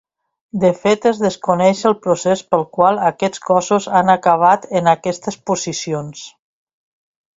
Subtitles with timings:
[0.61, 6.25] De fet es desconeix el procés pel qual aquests cossos han acabat en aquestes posicions.